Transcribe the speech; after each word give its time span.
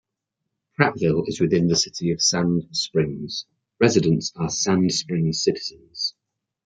Prattville 0.75 1.27
is 1.27 1.39
within 1.39 1.67
the 1.67 1.75
City 1.75 2.09
of 2.11 2.23
Sand 2.23 2.63
Springs; 2.71 3.45
residents 3.79 4.33
are 4.35 4.49
Sand 4.49 4.91
Springs 4.91 5.43
citizens. 5.43 6.15